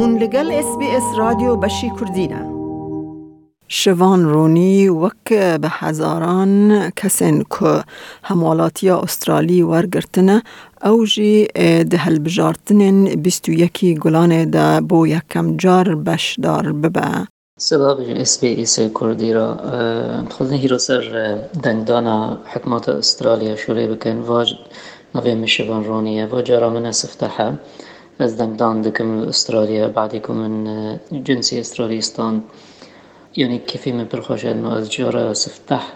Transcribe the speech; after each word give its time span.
هون 0.00 0.18
لگل 0.18 0.52
اس 0.52 0.78
بی 0.78 0.86
اس 0.96 1.02
رادیو 1.18 1.56
بشی 1.56 1.92
کردینه. 2.00 2.40
شوان 3.68 4.24
رونی 4.24 4.88
وک 4.88 5.28
به 5.28 5.68
هزاران 5.70 6.90
کسین 6.96 7.44
که 7.58 7.84
هموالاتی 8.22 8.90
استرالی 8.90 9.62
ورگرتنه 9.62 10.42
او 10.84 11.06
جی 11.06 11.46
ده 11.90 11.96
هلبجارتنین 11.96 13.04
بیستو 13.22 13.52
یکی 13.52 13.94
گلانه 13.94 14.44
ده 14.44 14.80
بو 14.80 15.06
یکم 15.06 15.56
جار 15.56 15.94
بشدار 15.94 16.72
ببه. 16.72 17.26
سبب 17.58 17.98
اس 18.16 18.40
بی 18.40 18.62
اس 18.62 18.78
کردی 19.00 19.32
را 19.32 19.56
خودن 20.30 20.52
هیرو 20.52 20.78
سر 20.78 21.38
دنگدانا 21.62 22.38
حکمات 22.44 22.88
استرالیا 22.88 23.56
شوری 23.56 23.86
بکن. 23.86 24.18
واج 24.18 24.54
نوی 25.14 25.34
مشوان 25.34 25.84
رونیه 25.84 26.26
و 26.26 26.42
جارا 26.42 26.70
من 26.70 26.86
استفتحه 26.86 27.58
از 28.22 28.36
دنگدان 28.36 28.82
دکم 28.82 29.10
استرالیا 29.28 29.88
بعدی 29.88 30.20
من 30.28 30.54
جنسی 31.24 31.60
استرالیستان 31.60 32.42
يعني 33.36 33.58
كيفي 33.58 33.92
من 33.92 34.04
برخوش 34.04 34.44
انه 34.44 34.72
از 34.72 34.90
جارا 34.90 35.34
سفتح 35.34 35.92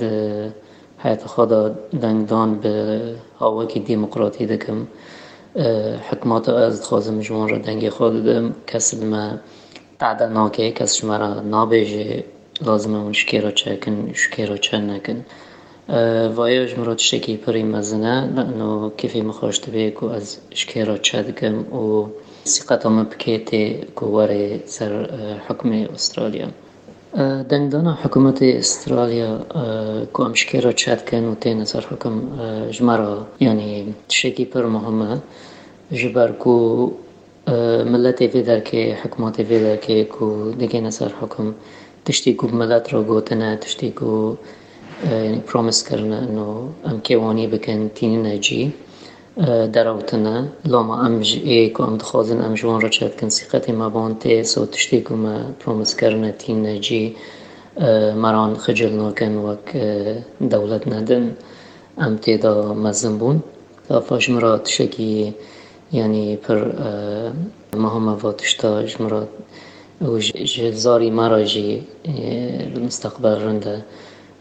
ده 0.00 0.52
حياة 0.98 1.26
خدا 1.26 1.74
دنگدان 1.92 2.60
به 2.60 2.74
هاوكي 3.40 3.80
ديمقراطي 3.80 4.46
دكم 4.46 4.86
حکمات 6.10 6.48
از 6.48 6.84
خوازم 6.86 7.20
جوان 7.20 7.48
را 7.48 7.58
دنگ 7.58 7.88
خود 7.88 8.24
دم 8.24 8.54
کس 8.66 8.94
ما 8.94 9.38
تعدا 9.98 10.28
ناکه 10.28 10.70
کس 10.70 11.04
مرا 11.04 11.40
نابیجه 11.40 12.24
لازم 12.60 12.94
اون 12.94 13.12
شکیرا 13.12 13.50
چه 13.50 13.76
کن 13.76 14.12
شکیرا 14.14 14.56
چه 14.56 14.78
نکن 14.78 15.24
وایەژ 16.36 16.70
مرۆ 16.78 16.94
تشتێکی 17.00 17.40
پڕی 17.44 17.64
مەزنە 17.74 18.16
و 18.80 18.90
کفی 18.98 19.22
مخۆشتبێک 19.28 19.96
و 20.02 20.06
ئەس 20.14 20.28
شکێرە 20.60 20.96
چەدگەم 21.06 21.56
و 21.82 21.86
سیقەتەمە 22.52 23.02
بکێتێ 23.10 23.64
کووەێ 23.98 24.46
سەر 24.74 24.92
حکومی 25.46 25.82
ئوسترالیا. 25.92 26.48
دەنگدانە 27.50 27.92
حکوومەتی 28.02 28.50
ئیسرالیا 28.60 29.30
کۆم 30.16 30.32
شکێرە 30.40 30.72
چاتکەن 30.82 31.24
و 31.30 31.34
تێنە 31.42 31.66
سەر 31.72 31.84
حکم 31.90 32.14
ژمارە 32.76 33.12
ینی 33.46 33.72
تشتێکی 34.10 34.46
پڕ 34.52 34.64
مهمە 34.76 35.12
ji 35.98 36.08
ber 36.16 36.30
ku 36.42 36.54
e, 37.52 37.54
milletê 37.92 38.26
vê 38.32 38.42
derkê 38.50 38.82
hikmatê 39.02 39.42
vê 39.50 39.58
derkê 39.66 39.98
ku 40.14 40.26
digêne 40.60 40.92
ser 40.98 41.12
hekum 41.20 41.48
tiştî 42.04 42.32
ku 42.38 42.44
millet 42.60 42.86
re 42.92 43.00
gotine 43.10 43.50
tiştî 43.62 43.88
ku 43.98 44.10
یعنی 45.04 45.40
پرومیس 45.40 45.88
کرنه 45.88 46.16
انه 46.16 46.46
ام 46.84 47.50
بکن 47.50 47.88
تین 47.88 48.26
نجی 48.26 48.72
دراوتنا 49.72 50.34
لما 50.64 51.06
ام 51.06 51.22
اي 51.44 51.68
كو 51.68 51.82
ام 51.82 51.96
دخوزن 51.96 52.40
ام 52.46 52.54
جوان 52.54 52.80
کن 53.20 53.28
سیقتی 53.28 53.72
ما 53.72 53.88
بانته 53.88 54.42
سو 54.42 54.66
تشتی 54.66 55.00
کو 55.00 55.16
ما 55.16 55.34
پرومیس 55.60 55.94
کرنه 55.94 56.30
تین 56.32 56.66
نجی 56.66 57.16
مران 58.22 58.54
خجل 58.54 58.92
ناکن 58.92 59.36
وک 59.36 59.68
دولت 60.52 60.88
ندن 60.88 61.24
ام 61.98 62.16
تیدا 62.16 62.74
مزن 62.84 63.18
بون 63.18 63.42
فاش 64.08 64.30
مرا 64.30 64.58
تشکی 64.58 65.34
يعني 65.92 66.36
پر 66.36 66.72
مهمة 67.76 68.16
واتشتا 68.22 68.82
جمرات 68.82 69.28
زاری 70.72 71.10
مرا 71.10 71.42
جي 71.42 71.82
بالمستقبل 72.74 73.42
رنده 73.42 73.82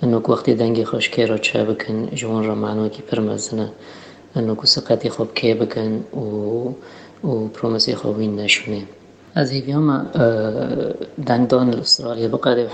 انه 0.02 0.17
وقتی 0.17 0.55
دنگی 0.55 0.86
خوش 0.86 1.09
که 1.09 1.25
را 1.25 1.38
چه 1.38 1.64
بکن 1.64 2.09
جوان 2.14 2.44
را 2.44 2.55
معنی 2.55 2.89
که 2.89 3.02
پر 3.02 3.19
مزنه 3.19 3.69
انه 4.36 4.56
کو 4.56 4.67
سقطی 4.67 5.09
خوب 5.09 5.33
که 5.33 5.56
بکن 5.56 5.91
و 6.22 6.73
و 7.28 7.47
پرومسی 7.47 7.95
خوبین 7.95 8.36
نشونه 8.36 8.81
از 9.36 9.52
هیویام 9.52 10.06
دنگدان 11.25 11.73
استرالیا 11.73 12.28
بقدر 12.28 12.67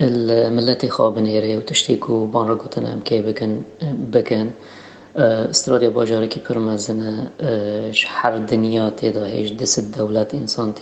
الملت 0.00 0.88
خواب 0.88 1.18
نیره 1.18 1.58
و 1.58 1.60
تشتیکو 1.60 2.26
بان 2.26 2.48
را 2.48 2.54
گوتنم 2.54 3.00
که 3.00 3.22
بکن 3.22 3.64
بکن. 4.12 4.52
استرالیا 5.16 5.90
باجاره 5.90 6.28
که 6.28 6.40
پرمزنه. 6.40 7.30
هر 8.06 8.38
دنیا 8.38 8.90
تیدا 8.90 9.24
هیچ 9.24 9.56
دست 9.56 9.98
دولت 9.98 10.34
انسان 10.34 10.72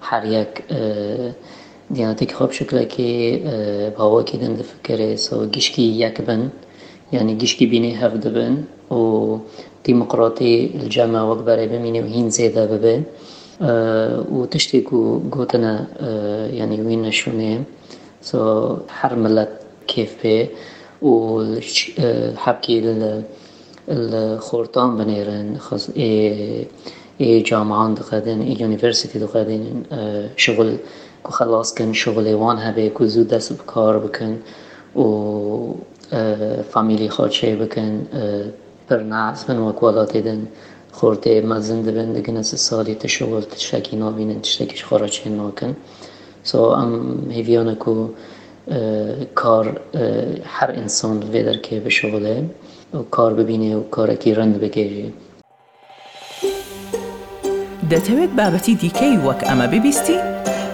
هر 0.00 0.24
یک 0.24 0.48
دیانتی 0.68 1.34
دیانتی 1.94 2.26
که 2.26 2.34
خوب 2.34 2.52
شکل 2.52 2.84
دیانەتێک 2.84 2.90
خۆ 2.90 2.92
شکلەکی 2.92 3.12
آه، 3.46 3.90
باوەکی 3.90 4.36
است 5.14 5.32
و 5.32 5.46
گشتی 5.46 5.82
یک 5.82 6.20
بن 6.20 6.52
یعنی 7.12 7.36
گشتی 7.36 7.66
بینێ 7.66 7.92
هفت 8.02 8.26
بن 8.26 8.54
و 8.90 9.38
دیموقڕاتی 9.84 10.54
جەما 10.94 11.22
وقت 11.30 11.44
برای 11.44 11.68
بمینێ 11.68 12.00
و 12.02 12.06
هین 12.06 12.30
زێدا 12.30 12.64
ببێ. 12.72 12.96
آه، 13.60 14.20
و 14.36 14.46
تشتی 14.46 14.80
و 14.80 15.20
گۆتنە 15.30 16.02
آه، 16.02 16.54
یعنی 16.54 16.76
وین 16.80 17.02
نشونه 17.02 17.66
سو 18.20 18.38
هر 18.88 19.14
ملت 19.14 19.48
کیف 19.86 20.12
پێ 20.22 20.38
و 21.06 21.14
حەبکی 22.44 22.76
ای 23.88 24.22
بنێرن 24.98 25.48
جامان 27.48 27.94
دقدن 27.94 28.40
یونیڤرسیتی 28.60 29.18
دقدێنن 29.24 29.78
شغل 30.36 30.70
کو 31.26 31.32
خلاص 31.32 31.74
کن 31.74 31.92
شغل 31.92 32.34
وان 32.34 32.58
هبه 32.58 32.88
کو 32.88 33.06
زود 33.06 33.28
دست 33.28 33.52
بکار 33.52 33.98
بکن 33.98 34.38
و 34.96 35.04
فامیلی 36.70 37.08
خودشه 37.08 37.56
بکن 37.56 38.06
پر 38.88 38.96
نعز 38.96 39.44
بن 39.44 39.58
و 39.58 39.72
کوالاتی 39.72 40.20
دن 40.22 40.48
خورده 40.92 41.40
مزن 41.40 41.82
دبن 41.82 42.12
دگن 42.12 42.36
از 42.36 42.46
سالی 42.46 42.94
تشغل 42.94 43.40
تشکی 43.40 43.96
نابینن 43.96 44.40
تشتکش 44.40 44.84
خورا 44.84 45.06
ناکن 45.26 45.76
سو 46.42 46.58
ام 46.58 47.30
هیویانه 47.30 47.74
کو 47.74 48.08
کار 49.34 49.80
هر 50.44 50.70
انسان 50.70 51.22
ویدر 51.22 51.56
که 51.56 51.80
به 51.80 51.90
شغله 51.90 52.44
و 52.94 52.98
کار 53.10 53.34
ببینه 53.34 53.76
و 53.76 53.82
کارکی 53.82 54.34
رند 54.34 54.60
بگیری 54.60 55.12
دەتەوێت 57.90 58.32
بابەتی 58.38 58.74
دیکەی 58.82 59.14
وەک 59.26 59.40
ئەمە 59.48 59.66
ببیستی؟ 59.72 60.45